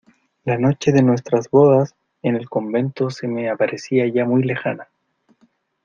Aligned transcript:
la 0.45 0.57
noche 0.57 0.91
de 0.91 1.03
nuestras 1.03 1.47
bodas 1.51 1.95
en 2.23 2.35
el 2.35 2.49
convento 2.49 3.11
se 3.11 3.27
me 3.27 3.51
aparecía 3.51 4.07
ya 4.07 4.25
muy 4.25 4.41
lejana 4.41 4.87